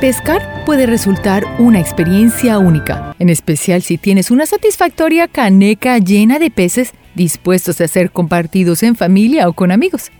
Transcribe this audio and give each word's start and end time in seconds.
Pescar 0.00 0.64
puede 0.64 0.86
resultar 0.86 1.44
una 1.58 1.78
experiencia 1.78 2.58
única, 2.58 3.14
en 3.18 3.28
especial 3.28 3.82
si 3.82 3.98
tienes 3.98 4.30
una 4.30 4.46
satisfactoria 4.46 5.28
caneca 5.28 5.98
llena 5.98 6.38
de 6.38 6.50
peces 6.50 6.94
dispuestos 7.14 7.82
a 7.82 7.86
ser 7.86 8.10
compartidos 8.10 8.82
en 8.82 8.96
familia 8.96 9.46
o 9.46 9.52
con 9.52 9.70
amigos. 9.70 10.10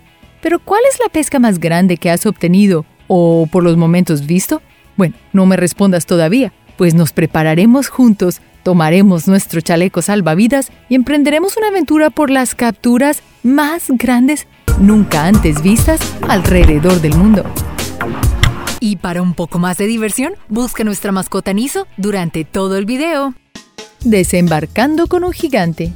Pero 0.43 0.58
¿cuál 0.58 0.82
es 0.93 0.98
la 1.03 1.08
pesca 1.08 1.38
más 1.38 1.58
grande 1.58 1.96
que 1.96 2.11
has 2.11 2.27
obtenido 2.27 2.85
o 3.08 3.48
por 3.50 3.64
los 3.64 3.79
momentos 3.79 4.27
visto? 4.27 4.61
Bueno, 4.98 5.14
no 5.32 5.46
me 5.46 5.56
respondas 5.56 6.04
todavía, 6.04 6.52
pues 6.76 6.92
nos 6.92 7.12
prepararemos 7.12 7.88
juntos, 7.88 8.42
tomaremos 8.62 9.28
nuestro 9.28 9.62
chaleco 9.62 10.02
salvavidas 10.02 10.70
y 10.90 10.94
emprenderemos 10.94 11.56
una 11.56 11.68
aventura 11.68 12.10
por 12.10 12.28
las 12.28 12.54
capturas 12.54 13.22
más 13.42 13.84
grandes 13.88 14.46
nunca 14.78 15.24
antes 15.24 15.62
vistas 15.62 16.00
alrededor 16.28 17.00
del 17.00 17.14
mundo. 17.14 17.44
Y 18.80 18.96
para 18.96 19.20
un 19.20 19.34
poco 19.34 19.58
más 19.58 19.76
de 19.76 19.86
diversión, 19.86 20.32
busca 20.48 20.84
nuestra 20.84 21.12
mascota 21.12 21.52
Niso 21.52 21.86
durante 21.98 22.46
todo 22.46 22.79
el 22.79 22.86
video. 22.86 23.34
Desembarcando 24.02 25.07
con 25.07 25.22
un 25.22 25.32
gigante. 25.32 25.93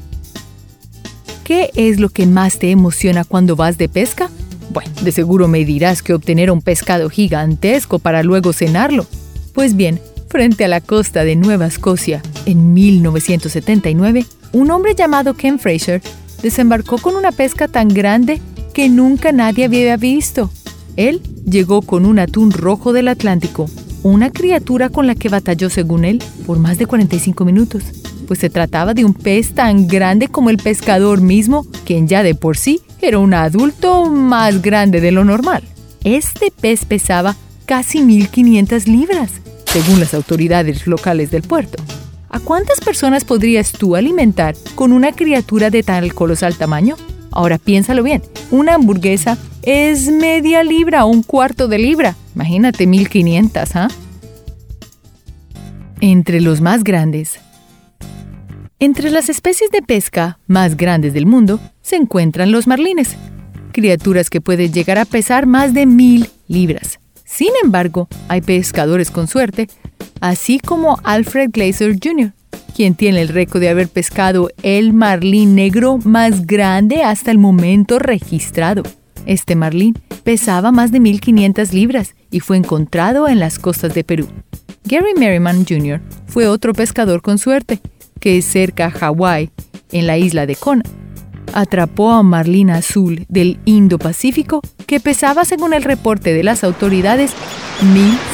¿Qué 1.45 1.71
es 1.75 1.99
lo 1.99 2.11
que 2.11 2.27
más 2.27 2.59
te 2.59 2.71
emociona 2.71 3.25
cuando 3.25 3.57
vas 3.57 3.79
de 3.79 3.89
pesca? 3.89 4.31
Bueno, 4.71 4.91
de 5.03 5.13
seguro 5.13 5.49
me 5.49 5.65
dirás 5.65 6.03
que 6.03 6.13
obtener 6.13 6.51
un 6.51 6.61
pescado 6.61 7.09
gigantesco 7.09 7.99
para 7.99 8.23
luego 8.23 8.53
cenarlo. 8.53 9.07
Pues 9.55 9.77
bien, 9.77 10.01
frente 10.29 10.65
a 10.65 10.69
la 10.69 10.83
costa 10.83 11.25
de 11.25 11.37
Nueva 11.37 11.67
Escocia, 11.67 12.23
en 12.45 12.75
1979, 12.75 14.27
un 14.53 14.71
hombre 14.71 14.95
llamado 14.95 15.35
Ken 15.35 15.59
Fraser 15.59 16.03
desembarcó 16.43 16.99
con 16.99 17.17
una 17.17 17.33
pesca 17.33 17.69
tan 17.69 17.89
grande 17.89 18.41
que 18.75 18.91
nunca 18.91 19.33
nadie 19.33 19.65
había 19.65 19.97
visto. 19.97 20.51
Él 20.97 21.21
llegó 21.45 21.83
con 21.83 22.07
un 22.07 22.19
atún 22.19 22.51
rojo 22.51 22.93
del 22.93 23.09
Atlántico, 23.09 23.69
una 24.03 24.31
criatura 24.31 24.91
con 24.91 25.07
la 25.07 25.15
que 25.15 25.29
batalló, 25.29 25.71
según 25.71 26.05
él, 26.05 26.23
por 26.47 26.59
más 26.59 26.79
de 26.79 26.87
45 26.87 27.45
minutos, 27.45 27.85
pues 28.27 28.39
se 28.39 28.51
trataba 28.51 28.95
de 28.95 29.05
un 29.05 29.15
pez 29.15 29.55
tan 29.55 29.89
grande 29.89 30.29
como 30.29 30.51
el 30.51 30.59
pescador 30.59 31.21
mismo, 31.21 31.67
quien 31.85 32.07
ya 32.07 32.23
de 32.23 32.35
por 32.35 32.57
sí 32.57 32.81
era 33.01 33.19
un 33.19 33.35
adulto 33.35 34.07
más 34.11 34.63
grande 34.63 35.01
de 35.01 35.13
lo 35.13 35.25
normal. 35.25 35.63
Este 36.05 36.51
pez 36.51 36.85
pesaba 36.85 37.37
casi 37.67 38.01
1.500 38.01 38.87
libras, 38.87 39.31
según 39.67 40.01
las 40.01 40.15
autoridades 40.15 40.87
locales 40.87 41.31
del 41.31 41.43
puerto. 41.43 41.83
¿A 42.29 42.41
cuántas 42.41 42.81
personas 42.81 43.25
podrías 43.25 43.73
tú 43.73 43.97
alimentar 43.97 44.55
con 44.75 44.93
una 44.93 45.13
criatura 45.13 45.71
de 45.71 45.83
tal 45.83 46.15
colosal 46.15 46.57
tamaño? 46.57 46.97
Ahora 47.35 47.59
piénsalo 47.59 48.05
bien, 48.05 48.23
una 48.53 48.75
hamburguesa 48.75 49.37
es 49.63 50.07
media 50.09 50.63
libra 50.63 51.05
o 51.05 51.09
un 51.09 51.25
cuarto 51.25 51.67
de 51.67 51.79
libra. 51.79 52.15
Imagínate 52.37 52.87
1500, 52.87 53.75
¿ah? 53.75 53.89
Entre 56.01 56.41
los 56.41 56.61
más 56.61 56.85
grandes. 56.85 57.41
Entre 58.79 59.11
las 59.11 59.29
especies 59.29 59.71
de 59.73 59.83
pesca 59.83 60.39
más 60.47 60.77
grandes 60.77 61.13
del 61.13 61.27
mundo 61.27 61.59
se 61.83 61.97
encuentran 61.97 62.53
los 62.53 62.69
marlines, 62.69 63.17
criaturas 63.73 64.31
que 64.31 64.41
pueden 64.41 64.73
llegar 64.73 64.99
a 64.99 65.05
pesar 65.05 65.47
más 65.47 65.75
de 65.75 65.87
mil 65.87 66.29
libras. 66.47 67.01
Sin 67.25 67.51
embargo, 67.65 68.07
hay 68.29 68.43
pescadores 68.43 69.11
con 69.11 69.27
suerte, 69.27 69.69
así 70.21 70.61
como 70.61 71.01
Alfred 71.03 71.51
Glazer 71.53 71.99
Jr., 72.01 72.33
quien 72.75 72.95
tiene 72.95 73.23
el 73.23 73.29
récord 73.29 73.61
de 73.61 73.69
haber 73.69 73.89
pescado 73.89 74.51
el 74.63 74.93
marlín 74.93 75.55
negro 75.55 75.99
más 76.05 76.47
grande 76.47 77.03
hasta 77.03 77.31
el 77.31 77.39
momento 77.39 77.99
registrado. 77.99 78.83
Este 79.27 79.55
marlín 79.55 79.95
pesaba 80.25 80.73
más 80.73 80.91
de 80.93 81.01
1.500 81.01 81.73
libras 81.73 82.15
y 82.31 82.41
fue 82.41 82.57
encontrado 82.57 83.29
en 83.29 83.39
las 83.39 83.59
costas 83.59 83.95
de 83.95 84.05
Perú. 84.05 84.27
Gary 84.85 85.15
Merriman 85.17 85.65
Jr. 85.65 86.01
fue 86.27 86.47
otro 86.49 86.75
pescador 86.75 87.23
con 87.23 87.39
suerte, 87.39 87.81
que 88.21 88.39
es 88.39 88.45
cerca 88.45 88.87
a 88.87 88.91
Hawái, 88.91 89.51
en 89.93 90.07
la 90.07 90.19
isla 90.19 90.45
de 90.47 90.57
Kona. 90.57 90.83
Atrapó 91.55 92.11
a 92.11 92.21
un 92.21 92.27
marlín 92.27 92.71
azul 92.71 93.25
del 93.29 93.61
Indo-Pacífico 93.65 94.61
que 94.87 94.99
pesaba, 94.99 95.45
según 95.45 95.73
el 95.73 95.85
reporte 95.85 96.35
de 96.35 96.43
las 96.43 96.65
autoridades, 96.65 97.31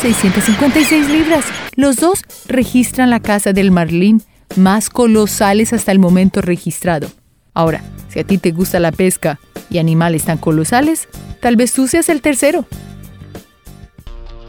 1.656 0.02 1.08
libras. 1.08 1.44
Los 1.76 1.96
dos 1.96 2.22
registran 2.48 3.10
la 3.10 3.20
caza 3.20 3.52
del 3.52 3.70
marlín 3.70 4.22
más 4.56 4.90
colosales 4.90 5.72
hasta 5.72 5.92
el 5.92 5.98
momento 5.98 6.40
registrado. 6.40 7.08
Ahora, 7.54 7.82
si 8.08 8.20
a 8.20 8.24
ti 8.24 8.38
te 8.38 8.52
gusta 8.52 8.80
la 8.80 8.92
pesca 8.92 9.38
y 9.70 9.78
animales 9.78 10.24
tan 10.24 10.38
colosales, 10.38 11.08
tal 11.40 11.56
vez 11.56 11.72
tú 11.72 11.86
seas 11.88 12.08
el 12.08 12.20
tercero. 12.20 12.64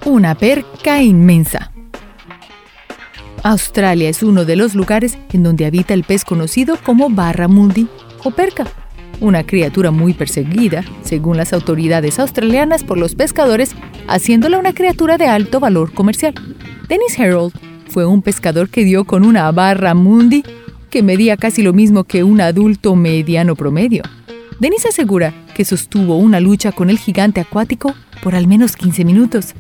Una 0.06 0.36
perca 0.36 1.02
inmensa. 1.02 1.72
Australia 3.44 4.10
es 4.10 4.22
uno 4.22 4.46
de 4.46 4.56
los 4.56 4.76
lugares 4.76 5.18
en 5.32 5.44
donde 5.44 5.66
habita 5.66 5.94
el 5.94 6.04
pez 6.04 6.26
conocido 6.26 6.78
como 6.84 7.10
barramundi 7.10 7.88
o 8.24 8.32
perca, 8.32 8.66
una 9.20 9.44
criatura 9.44 9.92
muy 9.92 10.14
perseguida, 10.14 10.84
según 11.04 11.38
las 11.38 11.54
autoridades 11.54 12.20
australianas, 12.20 12.84
por 12.84 12.98
los 12.98 13.16
pescadores, 13.16 13.76
haciéndola 14.08 14.58
una 14.58 14.74
criatura 14.74 15.18
de 15.18 15.28
alto 15.28 15.60
valor 15.60 15.94
comercial. 15.94 16.34
Dennis 16.88 17.20
Harold 17.20 17.54
fue 17.92 18.06
un 18.06 18.22
pescador 18.22 18.70
que 18.70 18.86
dio 18.86 19.04
con 19.04 19.26
una 19.26 19.52
barramundi 19.52 20.44
que 20.90 21.04
medía 21.04 21.36
casi 21.36 21.62
lo 21.62 21.74
mismo 21.74 22.06
que 22.06 22.24
un 22.24 22.40
adulto 22.40 22.96
mediano 22.96 23.56
promedio. 23.56 24.04
Denis 24.60 24.86
asegura 24.86 25.34
que 25.54 25.66
sostuvo 25.66 26.16
una 26.16 26.40
lucha 26.40 26.72
con 26.72 26.90
el 26.90 26.98
gigante 26.98 27.42
acuático 27.42 27.94
por 28.24 28.34
al 28.34 28.48
menos 28.48 28.78
15 28.78 29.04
minutos. 29.04 29.54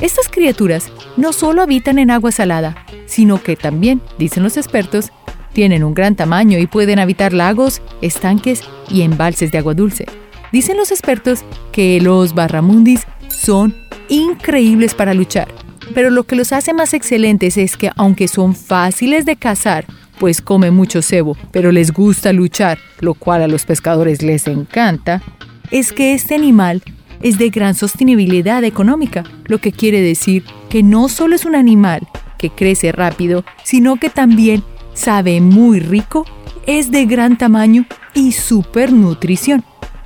Estas 0.00 0.28
criaturas 0.28 0.90
no 1.16 1.32
solo 1.32 1.62
habitan 1.62 1.98
en 1.98 2.10
agua 2.10 2.32
salada, 2.32 2.84
sino 3.06 3.42
que 3.42 3.56
también, 3.56 4.02
dicen 4.18 4.42
los 4.42 4.56
expertos, 4.56 5.10
tienen 5.54 5.84
un 5.84 5.94
gran 5.94 6.16
tamaño 6.16 6.58
y 6.58 6.66
pueden 6.66 6.98
habitar 6.98 7.32
lagos, 7.32 7.80
estanques 8.02 8.62
y 8.90 9.02
embalses 9.02 9.52
de 9.52 9.58
agua 9.58 9.72
dulce. 9.72 10.04
Dicen 10.52 10.76
los 10.76 10.90
expertos 10.90 11.44
que 11.72 12.00
los 12.00 12.34
barramundis 12.34 13.06
son 13.28 13.74
increíbles 14.08 14.94
para 14.94 15.14
luchar, 15.14 15.48
pero 15.94 16.10
lo 16.10 16.24
que 16.24 16.36
los 16.36 16.52
hace 16.52 16.74
más 16.74 16.92
excelentes 16.92 17.56
es 17.56 17.76
que 17.76 17.90
aunque 17.96 18.28
son 18.28 18.54
fáciles 18.54 19.24
de 19.24 19.36
cazar, 19.36 19.86
pues 20.18 20.40
come 20.40 20.70
mucho 20.70 21.02
cebo, 21.02 21.36
pero 21.50 21.72
les 21.72 21.92
gusta 21.92 22.32
luchar, 22.32 22.78
lo 23.00 23.14
cual 23.14 23.42
a 23.42 23.48
los 23.48 23.64
pescadores 23.64 24.22
les 24.22 24.46
encanta, 24.46 25.22
es 25.70 25.92
que 25.92 26.14
este 26.14 26.34
animal 26.34 26.82
es 27.22 27.38
de 27.38 27.48
gran 27.50 27.74
sostenibilidad 27.74 28.64
económica, 28.64 29.24
lo 29.46 29.58
que 29.58 29.72
quiere 29.72 30.00
decir 30.00 30.44
que 30.68 30.82
no 30.82 31.08
solo 31.08 31.36
es 31.36 31.44
un 31.44 31.54
animal 31.54 32.06
que 32.38 32.50
crece 32.50 32.92
rápido, 32.92 33.44
sino 33.62 33.96
que 33.96 34.10
también 34.10 34.62
sabe 34.92 35.40
muy 35.40 35.80
rico, 35.80 36.26
es 36.66 36.90
de 36.90 37.06
gran 37.06 37.38
tamaño 37.38 37.86
y 38.14 38.32
super 38.32 38.92
nutrición, 38.92 39.64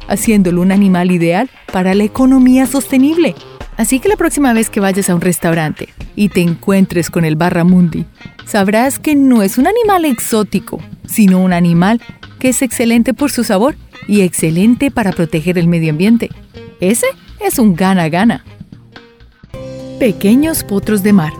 haciéndolo 0.08 0.62
un 0.62 0.72
animal 0.72 1.10
ideal 1.10 1.50
para 1.72 1.94
la 1.94 2.04
economía 2.04 2.66
sostenible. 2.66 3.34
Así 3.78 4.00
que 4.00 4.08
la 4.08 4.16
próxima 4.16 4.52
vez 4.52 4.70
que 4.70 4.80
vayas 4.80 5.08
a 5.08 5.14
un 5.14 5.20
restaurante 5.20 5.88
y 6.16 6.30
te 6.30 6.40
encuentres 6.40 7.10
con 7.10 7.24
el 7.24 7.36
barramundi, 7.36 8.06
sabrás 8.44 8.98
que 8.98 9.14
no 9.14 9.40
es 9.40 9.56
un 9.56 9.68
animal 9.68 10.04
exótico, 10.04 10.82
sino 11.06 11.40
un 11.40 11.52
animal 11.52 12.02
que 12.40 12.48
es 12.48 12.60
excelente 12.60 13.14
por 13.14 13.30
su 13.30 13.44
sabor 13.44 13.76
y 14.08 14.22
excelente 14.22 14.90
para 14.90 15.12
proteger 15.12 15.58
el 15.58 15.68
medio 15.68 15.90
ambiente. 15.90 16.28
Ese 16.80 17.06
es 17.38 17.60
un 17.60 17.76
gana-gana. 17.76 18.44
Pequeños 20.00 20.64
potros 20.64 21.04
de 21.04 21.12
mar. 21.12 21.32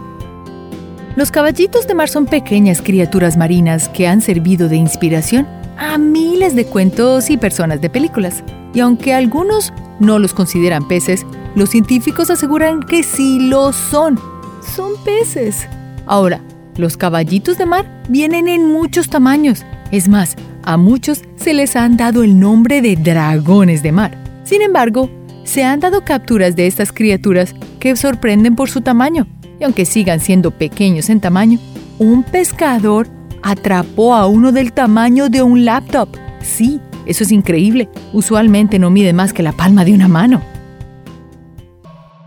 Los 1.16 1.32
caballitos 1.32 1.88
de 1.88 1.94
mar 1.94 2.08
son 2.08 2.26
pequeñas 2.26 2.82
criaturas 2.82 3.36
marinas 3.36 3.88
que 3.88 4.06
han 4.06 4.20
servido 4.20 4.68
de 4.68 4.76
inspiración 4.76 5.57
a 5.78 5.96
miles 5.96 6.54
de 6.54 6.66
cuentos 6.66 7.30
y 7.30 7.36
personas 7.36 7.80
de 7.80 7.88
películas. 7.88 8.42
Y 8.74 8.80
aunque 8.80 9.14
algunos 9.14 9.72
no 10.00 10.18
los 10.18 10.34
consideran 10.34 10.86
peces, 10.86 11.24
los 11.54 11.70
científicos 11.70 12.30
aseguran 12.30 12.82
que 12.82 13.02
sí 13.02 13.38
lo 13.40 13.72
son. 13.72 14.20
Son 14.60 14.92
peces. 15.04 15.66
Ahora, 16.06 16.40
los 16.76 16.96
caballitos 16.96 17.58
de 17.58 17.66
mar 17.66 18.02
vienen 18.08 18.48
en 18.48 18.66
muchos 18.66 19.08
tamaños. 19.08 19.64
Es 19.90 20.08
más, 20.08 20.36
a 20.64 20.76
muchos 20.76 21.22
se 21.36 21.54
les 21.54 21.76
han 21.76 21.96
dado 21.96 22.22
el 22.22 22.38
nombre 22.38 22.82
de 22.82 22.96
dragones 22.96 23.82
de 23.82 23.92
mar. 23.92 24.16
Sin 24.44 24.62
embargo, 24.62 25.10
se 25.44 25.64
han 25.64 25.80
dado 25.80 26.04
capturas 26.04 26.56
de 26.56 26.66
estas 26.66 26.92
criaturas 26.92 27.54
que 27.80 27.96
sorprenden 27.96 28.54
por 28.54 28.68
su 28.68 28.82
tamaño. 28.82 29.26
Y 29.60 29.64
aunque 29.64 29.86
sigan 29.86 30.20
siendo 30.20 30.50
pequeños 30.50 31.08
en 31.08 31.20
tamaño, 31.20 31.58
un 31.98 32.22
pescador 32.22 33.08
atrapó 33.42 34.14
a 34.14 34.26
uno 34.26 34.52
del 34.52 34.72
tamaño 34.72 35.28
de 35.28 35.42
un 35.42 35.64
laptop. 35.64 36.08
Sí, 36.40 36.80
eso 37.06 37.24
es 37.24 37.32
increíble. 37.32 37.88
Usualmente 38.12 38.78
no 38.78 38.90
mide 38.90 39.12
más 39.12 39.32
que 39.32 39.42
la 39.42 39.52
palma 39.52 39.84
de 39.84 39.94
una 39.94 40.08
mano. 40.08 40.42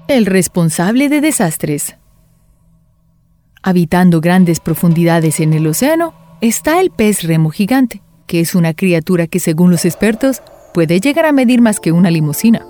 El 0.08 0.26
responsable 0.26 1.08
de 1.08 1.22
desastres. 1.22 1.96
Habitando 3.64 4.22
grandes 4.22 4.60
profundidades 4.60 5.40
en 5.40 5.54
el 5.54 5.68
océano 5.68 6.14
está 6.42 6.82
el 6.82 6.90
pez 6.90 7.24
remo 7.24 7.52
gigante, 7.52 8.02
que 8.26 8.40
es 8.40 8.56
una 8.56 8.74
criatura 8.74 9.28
que 9.28 9.40
según 9.40 9.70
los 9.70 9.86
expertos 9.86 10.42
puede 10.74 11.00
llegar 11.00 11.26
a 11.26 11.32
medir 11.32 11.62
más 11.62 11.80
que 11.80 11.92
una 11.92 12.10
limusina. 12.10 12.66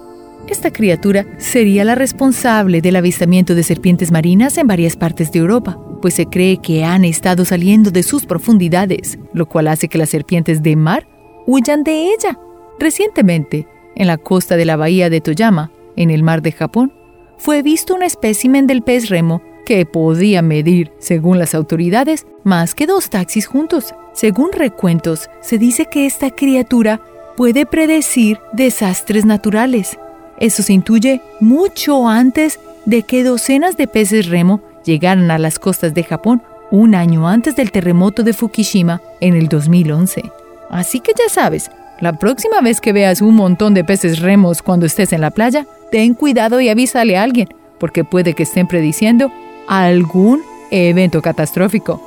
Esta 0.48 0.72
criatura 0.72 1.26
sería 1.38 1.86
la 1.86 1.96
responsable 1.96 2.82
del 2.82 2.98
avistamiento 2.98 3.56
de 3.56 3.64
serpientes 3.64 4.12
marinas 4.12 4.58
en 4.58 4.68
varias 4.68 4.98
partes 4.98 5.32
de 5.32 5.40
Europa, 5.40 5.80
pues 6.02 6.16
se 6.16 6.26
cree 6.26 6.58
que 6.58 6.84
han 6.84 7.06
estado 7.06 7.46
saliendo 7.46 7.92
de 7.92 8.04
sus 8.04 8.26
profundidades, 8.26 9.18
lo 9.34 9.48
cual 9.48 9.68
hace 9.68 9.88
que 9.88 9.98
las 9.98 10.10
serpientes 10.10 10.62
de 10.62 10.76
mar 10.76 11.08
huyan 11.46 11.84
de 11.84 12.14
ella. 12.14 12.38
Recientemente, 12.80 13.68
en 13.96 14.08
la 14.08 14.18
costa 14.18 14.58
de 14.58 14.66
la 14.66 14.76
bahía 14.76 15.10
de 15.10 15.22
Toyama, 15.22 15.72
en 15.96 16.10
el 16.10 16.24
mar 16.24 16.42
de 16.42 16.52
Japón, 16.52 16.94
fue 17.38 17.62
visto 17.62 17.96
un 17.96 18.04
espécimen 18.04 18.68
del 18.68 18.82
pez 18.82 19.10
remo 19.10 19.42
que 19.66 19.86
podía 19.86 20.42
medir, 20.42 20.92
según 21.00 21.40
las 21.40 21.56
autoridades, 21.56 22.26
más 22.44 22.76
que 22.76 22.88
dos 22.88 23.10
taxis 23.10 23.46
juntos. 23.46 23.94
Según 24.14 24.52
recuentos, 24.52 25.30
se 25.42 25.58
dice 25.58 25.86
que 25.86 26.06
esta 26.06 26.32
criatura 26.32 27.02
puede 27.38 27.66
predecir 27.66 28.40
desastres 28.54 29.26
naturales. 29.26 29.98
Eso 30.40 30.64
se 30.64 30.74
intuye 30.74 31.22
mucho 31.40 32.08
antes 32.08 32.60
de 32.86 33.04
que 33.04 33.24
docenas 33.24 33.78
de 33.78 33.88
peces 33.88 34.28
remo 34.28 34.62
llegaran 34.84 35.32
a 35.32 35.38
las 35.38 35.60
costas 35.60 35.94
de 35.94 36.04
Japón 36.04 36.42
un 36.72 36.96
año 36.96 37.28
antes 37.28 37.56
del 37.56 37.72
terremoto 37.72 38.24
de 38.24 38.34
Fukushima 38.34 39.02
en 39.20 39.36
el 39.36 39.50
2011. 39.50 40.24
Así 40.70 41.02
que 41.02 41.12
ya 41.18 41.30
sabes, 41.30 41.70
la 42.00 42.14
próxima 42.14 42.62
vez 42.62 42.82
que 42.82 42.94
veas 42.94 43.22
un 43.22 43.36
montón 43.36 43.74
de 43.74 43.84
peces 43.84 44.20
remos 44.20 44.62
cuando 44.62 44.86
estés 44.86 45.14
en 45.14 45.22
la 45.22 45.32
playa, 45.32 45.68
ten 45.92 46.14
cuidado 46.14 46.62
y 46.62 46.70
avísale 46.70 47.18
a 47.18 47.24
alguien, 47.24 47.50
porque 47.78 48.04
puede 48.04 48.34
que 48.34 48.44
estén 48.44 48.68
prediciendo 48.68 49.32
algún 49.68 50.42
evento 50.72 51.22
catastrófico. 51.22 52.02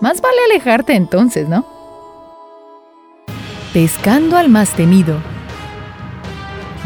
Más 0.00 0.20
vale 0.20 0.38
alejarte 0.48 0.94
entonces, 0.94 1.48
¿no? 1.48 1.66
Pescando 3.72 4.36
al 4.36 4.48
más 4.48 4.70
temido. 4.70 5.18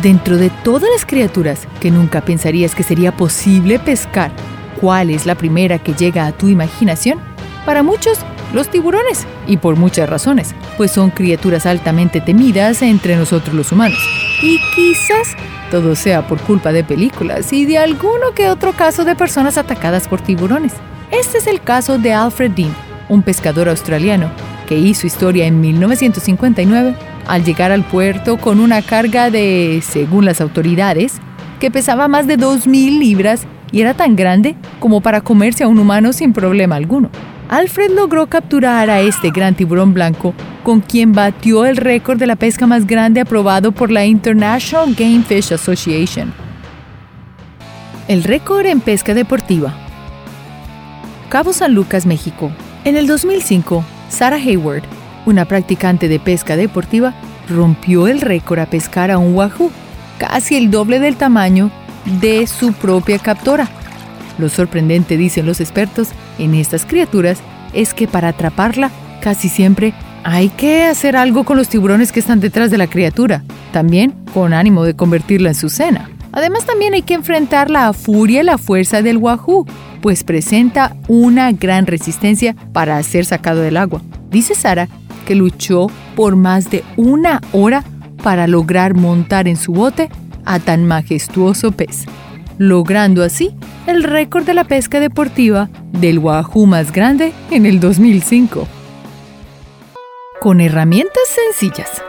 Dentro 0.03 0.37
de 0.37 0.51
todas 0.65 0.89
las 0.91 1.05
criaturas 1.05 1.69
que 1.81 1.91
nunca 1.91 2.23
pensarías 2.23 2.75
que 2.75 2.83
sería 2.83 3.13
posible 3.17 3.79
pescar, 3.79 4.31
¿cuál 4.81 5.11
es 5.11 5.27
la 5.27 5.35
primera 5.35 5.79
que 5.79 5.95
llega 5.95 6.27
a 6.27 6.33
tu 6.33 6.49
imaginación? 6.49 7.19
Para 7.67 7.83
muchos, 7.83 8.19
los 8.53 8.71
tiburones, 8.71 9.27
y 9.47 9.57
por 9.57 9.77
muchas 9.77 10.09
razones, 10.09 10.55
pues 10.77 10.91
son 10.91 11.11
criaturas 11.11 11.67
altamente 11.67 12.21
temidas 12.21 12.83
entre 12.83 13.17
nosotros 13.17 13.55
los 13.55 13.73
humanos. 13.73 13.99
Y 14.43 14.59
quizás 14.75 15.35
todo 15.71 15.95
sea 15.95 16.27
por 16.27 16.41
culpa 16.41 16.73
de 16.73 16.85
películas 16.85 17.53
y 17.53 17.67
de 17.67 17.79
alguno 17.79 18.33
que 18.35 18.49
otro 18.49 18.73
caso 18.73 19.05
de 19.05 19.17
personas 19.17 19.59
atacadas 19.59 20.09
por 20.09 20.21
tiburones. 20.21 20.73
Este 21.11 21.39
es 21.39 21.47
el 21.47 21.61
caso 21.61 21.99
de 21.99 22.13
Alfred 22.13 22.53
Dean, 22.53 22.75
un 23.09 23.23
pescador 23.23 23.69
australiano 23.69 24.31
que 24.69 24.79
hizo 24.79 25.07
historia 25.07 25.47
en 25.47 25.61
1959 25.61 26.95
al 27.27 27.45
llegar 27.45 27.73
al 27.73 27.85
puerto 27.85 28.39
con 28.39 28.61
una 28.61 28.83
carga 28.83 29.31
de, 29.31 29.83
según 29.87 30.25
las 30.25 30.41
autoridades, 30.41 31.21
que 31.61 31.71
pesaba 31.71 32.09
más 32.09 32.27
de 32.27 32.39
2.000 32.39 32.99
libras 32.99 33.47
y 33.73 33.81
era 33.81 33.95
tan 33.95 34.17
grande 34.17 34.57
como 34.79 35.01
para 35.01 35.21
comerse 35.21 35.65
a 35.65 35.69
un 35.69 35.79
humano 35.79 36.13
sin 36.13 36.33
problema 36.33 36.77
alguno. 36.77 37.11
Alfred 37.49 37.93
logró 37.93 38.27
capturar 38.27 38.91
a 38.91 39.01
este 39.01 39.31
gran 39.31 39.55
tiburón 39.55 39.95
blanco, 39.95 40.35
con 40.63 40.81
quien 40.81 41.13
batió 41.13 41.65
el 41.65 41.79
récord 41.79 42.19
de 42.19 42.27
la 42.27 42.37
pesca 42.37 42.67
más 42.67 42.87
grande 42.87 43.21
aprobado 43.21 43.73
por 43.73 43.91
la 43.91 44.05
International 44.05 44.95
Game 44.95 45.23
Fish 45.23 45.53
Association. 45.53 46.33
El 48.07 48.23
récord 48.23 48.67
en 48.67 48.81
pesca 48.81 49.15
deportiva. 49.15 49.75
Cabo 51.31 51.53
San 51.53 51.75
Lucas, 51.75 52.05
México. 52.05 52.51
En 52.85 52.97
el 52.97 53.07
2005, 53.07 53.85
Sarah 54.11 54.37
Hayward, 54.37 54.83
una 55.25 55.47
practicante 55.47 56.09
de 56.09 56.19
pesca 56.19 56.57
deportiva, 56.57 57.15
rompió 57.49 58.09
el 58.09 58.21
récord 58.21 58.61
a 58.61 58.67
pescar 58.67 59.11
a 59.11 59.19
un 59.19 59.35
wahoo, 59.35 59.71
casi 60.19 60.57
el 60.57 60.71
doble 60.71 61.01
del 61.01 61.17
tamaño 61.17 61.71
de 62.21 62.47
su 62.47 62.73
propia 62.73 63.19
captora. 63.19 63.69
Lo 64.39 64.49
sorprendente, 64.49 65.17
dicen 65.17 65.47
los 65.47 65.61
expertos, 65.61 66.09
en 66.39 66.55
estas 66.55 66.85
criaturas 66.85 67.39
es 67.73 67.95
que 67.95 68.07
para 68.07 68.29
atraparla 68.29 68.91
casi 69.21 69.49
siempre 69.49 69.93
hay 70.25 70.49
que 70.49 70.85
hacer 70.85 71.17
algo 71.17 71.45
con 71.45 71.57
los 71.57 71.69
tiburones 71.69 72.13
que 72.13 72.21
están 72.21 72.41
detrás 72.41 72.71
de 72.71 72.79
la 72.79 72.87
criatura, 72.87 73.43
también 73.73 74.15
con 74.35 74.53
ánimo 74.53 74.85
de 74.85 74.95
convertirla 74.95 75.51
en 75.51 75.55
su 75.55 75.69
cena. 75.69 76.11
Además 76.33 76.67
también 76.67 76.95
hay 76.95 77.03
que 77.03 77.15
enfrentar 77.15 77.71
la 77.71 77.93
furia 77.93 78.43
y 78.43 78.45
la 78.45 78.59
fuerza 78.59 79.03
del 79.03 79.17
wahoo, 79.17 79.67
pues 80.01 80.25
presenta 80.25 80.97
una 81.09 81.51
gran 81.53 81.87
resistencia 81.87 82.55
para 82.73 83.03
ser 83.03 83.25
sacado 83.25 83.61
del 83.61 83.77
agua. 83.77 84.03
Dice 84.31 84.55
Sara 84.55 84.89
que 85.27 85.35
luchó 85.35 85.89
por 86.15 86.37
más 86.37 86.71
de 86.71 86.85
una 86.97 87.41
hora 87.53 87.85
para 88.23 88.47
lograr 88.47 88.95
montar 88.95 89.49
en 89.49 89.57
su 89.57 89.73
bote 89.73 90.11
a 90.49 90.59
tan 90.59 90.85
majestuoso 90.85 91.71
pez 91.71 92.07
logrando 92.59 93.23
así 93.23 93.55
el 93.87 94.03
récord 94.03 94.45
de 94.45 94.53
la 94.53 94.65
pesca 94.65 95.01
deportiva 95.01 95.71
del 95.93 96.19
wahoo 96.19 96.67
más 96.67 96.93
grande 96.93 97.33
en 97.51 97.65
el 97.65 97.81
2005. 97.81 98.67
Con 100.41 100.61
herramientas 100.61 101.23
sencillas. 101.29 102.03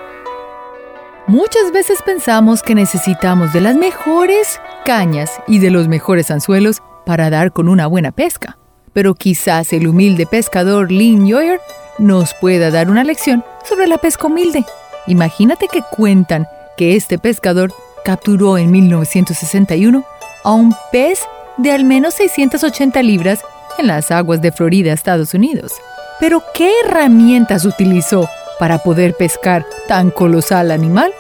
Muchas 1.28 1.72
veces 1.72 2.02
pensamos 2.04 2.64
que 2.64 2.74
necesitamos 2.74 3.54
de 3.54 3.62
las 3.62 3.76
mejores 3.76 4.60
cañas 4.84 5.32
y 5.48 5.60
de 5.60 5.70
los 5.70 5.88
mejores 5.88 6.32
anzuelos 6.32 6.82
para 7.06 7.30
dar 7.30 7.54
con 7.54 7.70
una 7.70 7.86
buena 7.86 8.12
pesca, 8.12 8.58
pero 8.94 9.14
quizás 9.14 9.72
el 9.74 9.88
humilde 9.88 10.26
pescador 10.26 10.92
Lynn 10.92 11.28
Yoyer 11.28 11.62
nos 12.00 12.34
pueda 12.34 12.72
dar 12.72 12.90
una 12.90 13.04
lección 13.04 13.44
sobre 13.68 13.88
la 13.88 14.00
pesca 14.00 14.28
humilde. 14.28 14.66
Imagínate 15.06 15.68
que 15.68 15.84
cuentan 15.96 16.48
que 16.78 16.96
este 16.96 17.20
pescador 17.20 17.74
capturó 18.04 18.58
en 18.58 18.72
1961 18.72 20.04
a 20.44 20.52
un 20.52 20.76
pez 20.92 21.22
de 21.58 21.72
al 21.72 21.84
menos 21.84 22.14
680 22.16 23.02
libras 23.04 23.42
en 23.78 23.88
las 23.88 24.12
aguas 24.12 24.42
de 24.42 24.52
Florida, 24.52 24.94
Estados 24.94 25.34
Unidos. 25.34 25.74
Pero 26.20 26.44
¿qué 26.54 26.72
herramientas 26.84 27.66
utilizó 27.66 28.28
para 28.60 28.80
poder 28.80 29.16
pescar 29.16 29.66
tan 29.88 30.12
colosal 30.12 30.72
animal? 30.72 31.14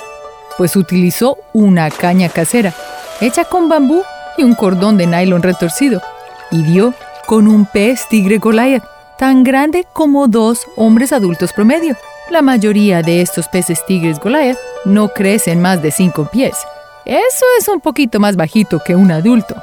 Pues 0.58 0.76
utilizó 0.76 1.38
una 1.54 1.90
caña 1.90 2.30
casera, 2.30 2.74
hecha 3.22 3.46
con 3.46 3.70
bambú 3.70 4.04
y 4.38 4.44
un 4.44 4.56
cordón 4.56 4.98
de 4.98 5.08
nylon 5.08 5.42
retorcido, 5.42 6.02
y 6.52 6.64
dio 6.64 6.94
con 7.28 7.48
un 7.48 7.66
pez 7.66 8.08
tigre 8.10 8.40
Goliath, 8.40 8.84
tan 9.18 9.44
grande 9.44 9.86
como 9.94 10.28
dos 10.28 10.66
hombres 10.76 11.14
adultos 11.14 11.54
promedio. 11.54 11.96
La 12.30 12.42
mayoría 12.44 13.02
de 13.02 13.22
estos 13.22 13.48
peces 13.48 13.84
tigres 13.88 14.20
Goliath 14.20 14.58
no 14.86 15.10
crecen 15.10 15.60
más 15.62 15.82
de 15.82 15.92
5 15.92 16.30
pies, 16.32 16.56
eso 17.06 17.46
es 17.58 17.68
un 17.68 17.82
poquito 17.82 18.20
más 18.20 18.36
bajito 18.36 18.80
que 18.86 18.96
un 18.96 19.12
adulto. 19.12 19.56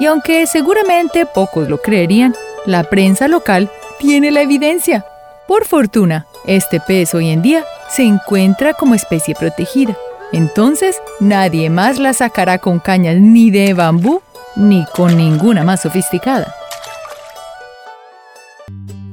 Y 0.00 0.06
aunque 0.06 0.46
seguramente 0.48 1.24
pocos 1.24 1.68
lo 1.68 1.80
creerían, 1.80 2.34
la 2.66 2.82
prensa 2.82 3.28
local 3.28 3.70
tiene 4.00 4.32
la 4.32 4.42
evidencia. 4.42 5.06
Por 5.46 5.66
fortuna, 5.66 6.26
este 6.46 6.80
pez 6.80 7.14
hoy 7.14 7.28
en 7.28 7.42
día 7.42 7.64
se 7.88 8.02
encuentra 8.02 8.74
como 8.74 8.96
especie 8.96 9.36
protegida. 9.36 9.96
Entonces, 10.32 11.00
nadie 11.20 11.70
más 11.70 11.98
la 11.98 12.12
sacará 12.12 12.58
con 12.58 12.80
cañas 12.80 13.16
ni 13.20 13.52
de 13.52 13.72
bambú 13.72 14.20
ni 14.56 14.84
con 14.96 15.16
ninguna 15.16 15.62
más 15.62 15.82
sofisticada. 15.82 16.52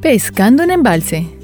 Pescando 0.01 0.63
en 0.63 0.72
embalse. 0.72 1.37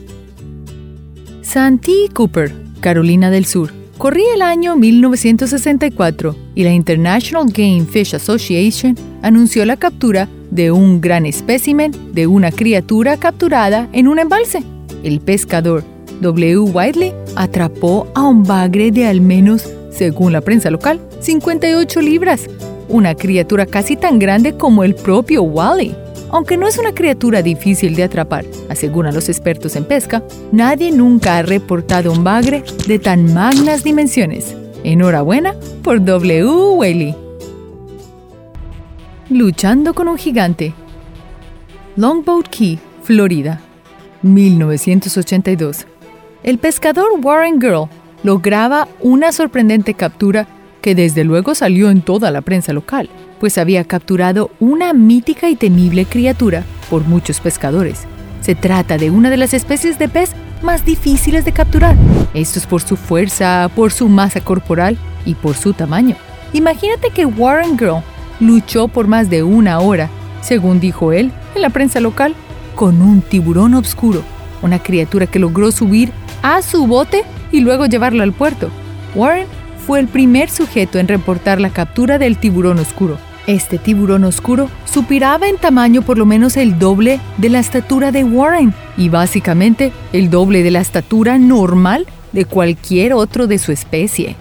Santee 1.43 2.09
Cooper, 2.13 2.51
Carolina 2.81 3.29
del 3.29 3.45
Sur, 3.45 3.71
Corría 3.97 4.33
el 4.33 4.41
año 4.41 4.75
1964 4.75 6.35
y 6.55 6.63
la 6.63 6.73
International 6.73 7.45
Game 7.45 7.85
Fish 7.85 8.15
Association 8.15 8.97
anunció 9.21 9.65
la 9.65 9.77
captura 9.77 10.27
de 10.49 10.71
un 10.71 10.99
gran 10.99 11.25
espécimen 11.25 11.91
de 12.11 12.27
una 12.27 12.51
criatura 12.51 13.17
capturada 13.17 13.87
en 13.93 14.07
un 14.07 14.19
embalse. 14.19 14.63
El 15.03 15.21
pescador 15.21 15.83
W. 16.21 16.57
Whiteley 16.59 17.13
atrapó 17.35 18.07
a 18.15 18.23
un 18.23 18.43
bagre 18.43 18.91
de 18.91 19.05
al 19.05 19.21
menos, 19.21 19.69
según 19.91 20.33
la 20.33 20.41
prensa 20.41 20.71
local, 20.71 20.99
58 21.21 22.01
libras, 22.01 22.49
una 22.89 23.15
criatura 23.15 23.65
casi 23.65 23.95
tan 23.95 24.17
grande 24.19 24.57
como 24.57 24.83
el 24.83 24.95
propio 24.95 25.43
Wally. 25.43 25.95
Aunque 26.33 26.57
no 26.57 26.67
es 26.67 26.79
una 26.79 26.95
criatura 26.95 27.43
difícil 27.43 27.95
de 27.95 28.01
atrapar, 28.01 28.43
aseguran 28.67 29.13
los 29.13 29.29
expertos 29.29 29.75
en 29.75 29.85
pesca, 29.85 30.23
nadie 30.51 30.91
nunca 30.91 31.37
ha 31.37 31.43
reportado 31.43 32.11
un 32.11 32.23
bagre 32.23 32.63
de 32.87 32.97
tan 32.97 33.35
magnas 33.35 33.83
dimensiones. 33.83 34.57
Enhorabuena 34.83 35.53
por 35.83 36.03
W. 36.03 36.43
Whaley. 36.43 37.15
Luchando 39.29 39.93
con 39.93 40.07
un 40.07 40.17
gigante. 40.17 40.73
Longboat 41.97 42.47
Key, 42.47 42.79
Florida, 43.03 43.61
1982. 44.23 45.85
El 46.41 46.57
pescador 46.57 47.09
Warren 47.21 47.61
Girl 47.61 47.89
lograba 48.23 48.87
una 49.01 49.31
sorprendente 49.31 49.93
captura 49.93 50.47
que 50.81 50.95
desde 50.95 51.25
luego 51.25 51.53
salió 51.53 51.91
en 51.91 52.01
toda 52.01 52.31
la 52.31 52.41
prensa 52.41 52.73
local 52.73 53.07
pues 53.43 53.57
había 53.57 53.83
capturado 53.83 54.51
una 54.61 54.93
mítica 54.93 55.49
y 55.49 55.57
temible 55.57 56.05
criatura 56.05 56.63
por 56.89 57.03
muchos 57.05 57.41
pescadores. 57.41 58.03
Se 58.39 58.55
trata 58.55 58.97
de 58.97 59.11
una 59.11 59.29
de 59.29 59.35
las 59.35 59.53
especies 59.53 59.99
de 59.99 60.07
pez 60.07 60.31
más 60.61 60.85
difíciles 60.85 61.43
de 61.43 61.51
capturar. 61.51 61.97
Esto 62.33 62.59
es 62.59 62.65
por 62.65 62.81
su 62.81 62.95
fuerza, 62.95 63.69
por 63.75 63.91
su 63.91 64.07
masa 64.07 64.39
corporal 64.39 64.97
y 65.25 65.35
por 65.35 65.57
su 65.57 65.73
tamaño. 65.73 66.15
Imagínate 66.53 67.09
que 67.09 67.25
Warren 67.25 67.77
Girl 67.77 68.01
luchó 68.39 68.87
por 68.87 69.07
más 69.07 69.29
de 69.29 69.43
una 69.43 69.77
hora, 69.81 70.07
según 70.41 70.79
dijo 70.79 71.11
él 71.11 71.29
en 71.53 71.63
la 71.63 71.69
prensa 71.69 71.99
local, 71.99 72.35
con 72.75 73.01
un 73.01 73.21
tiburón 73.21 73.73
oscuro, 73.73 74.23
una 74.61 74.79
criatura 74.79 75.27
que 75.27 75.39
logró 75.39 75.73
subir 75.73 76.13
a 76.43 76.61
su 76.61 76.87
bote 76.87 77.25
y 77.51 77.59
luego 77.59 77.87
llevarlo 77.87 78.23
al 78.23 78.31
puerto. 78.31 78.69
Warren 79.15 79.47
fue 79.85 79.99
el 79.99 80.07
primer 80.07 80.49
sujeto 80.49 80.97
en 80.97 81.09
reportar 81.09 81.59
la 81.59 81.71
captura 81.71 82.17
del 82.17 82.37
tiburón 82.37 82.79
oscuro. 82.79 83.17
Este 83.45 83.77
tiburón 83.77 84.23
oscuro 84.23 84.69
supiraba 84.85 85.49
en 85.49 85.57
tamaño 85.57 86.01
por 86.01 86.17
lo 86.17 86.25
menos 86.25 86.55
el 86.55 86.79
doble 86.79 87.19
de 87.37 87.49
la 87.49 87.59
estatura 87.59 88.11
de 88.11 88.23
Warren 88.23 88.73
y 88.95 89.09
básicamente 89.09 89.91
el 90.13 90.29
doble 90.29 90.63
de 90.63 90.71
la 90.71 90.79
estatura 90.79 91.37
normal 91.37 92.07
de 92.31 92.45
cualquier 92.45 93.13
otro 93.13 93.47
de 93.47 93.59
su 93.59 93.73
especie. 93.73 94.37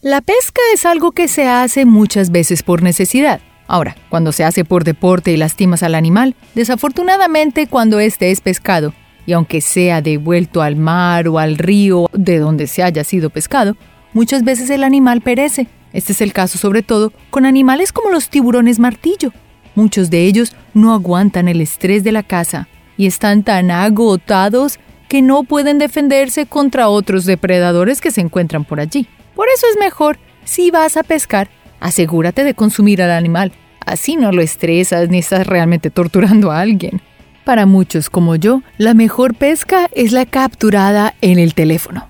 La 0.00 0.20
pesca 0.20 0.60
es 0.72 0.86
algo 0.86 1.10
que 1.10 1.26
se 1.26 1.48
hace 1.48 1.84
muchas 1.86 2.30
veces 2.30 2.62
por 2.62 2.82
necesidad. 2.82 3.40
Ahora, 3.66 3.96
cuando 4.10 4.30
se 4.30 4.44
hace 4.44 4.64
por 4.64 4.84
deporte 4.84 5.32
y 5.32 5.36
lastimas 5.36 5.82
al 5.82 5.94
animal, 5.94 6.36
desafortunadamente 6.54 7.66
cuando 7.66 7.98
éste 7.98 8.30
es 8.30 8.42
pescado, 8.42 8.92
y 9.26 9.32
aunque 9.32 9.60
sea 9.60 10.02
devuelto 10.02 10.62
al 10.62 10.76
mar 10.76 11.26
o 11.28 11.38
al 11.38 11.56
río 11.56 12.10
de 12.12 12.38
donde 12.38 12.66
se 12.66 12.82
haya 12.82 13.02
sido 13.02 13.30
pescado, 13.30 13.76
muchas 14.12 14.44
veces 14.44 14.68
el 14.70 14.84
animal 14.84 15.22
perece. 15.22 15.66
Este 15.94 16.12
es 16.12 16.20
el 16.20 16.34
caso 16.34 16.58
sobre 16.58 16.82
todo 16.82 17.12
con 17.30 17.46
animales 17.46 17.92
como 17.92 18.10
los 18.10 18.28
tiburones 18.28 18.78
martillo. 18.78 19.32
Muchos 19.74 20.10
de 20.10 20.26
ellos 20.26 20.52
no 20.74 20.92
aguantan 20.92 21.48
el 21.48 21.60
estrés 21.60 22.04
de 22.04 22.12
la 22.12 22.22
caza 22.22 22.68
y 22.96 23.06
están 23.06 23.44
tan 23.44 23.70
agotados 23.70 24.78
que 25.08 25.22
no 25.22 25.44
pueden 25.44 25.78
defenderse 25.78 26.46
contra 26.46 26.88
otros 26.88 27.24
depredadores 27.24 28.00
que 28.00 28.10
se 28.10 28.20
encuentran 28.20 28.64
por 28.64 28.80
allí. 28.80 29.06
Por 29.34 29.48
eso 29.48 29.66
es 29.70 29.78
mejor, 29.78 30.18
si 30.44 30.70
vas 30.70 30.96
a 30.96 31.04
pescar, 31.04 31.48
asegúrate 31.80 32.44
de 32.44 32.54
consumir 32.54 33.00
al 33.00 33.12
animal. 33.12 33.52
Así 33.86 34.16
no 34.16 34.32
lo 34.32 34.42
estresas 34.42 35.08
ni 35.08 35.18
estás 35.18 35.46
realmente 35.46 35.90
torturando 35.90 36.50
a 36.50 36.60
alguien. 36.60 37.00
Para 37.44 37.66
muchos 37.66 38.10
como 38.10 38.36
yo, 38.36 38.62
la 38.78 38.94
mejor 38.94 39.34
pesca 39.34 39.88
es 39.94 40.12
la 40.12 40.26
capturada 40.26 41.14
en 41.20 41.38
el 41.38 41.54
teléfono. 41.54 42.08